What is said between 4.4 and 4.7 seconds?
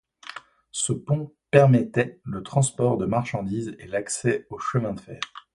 au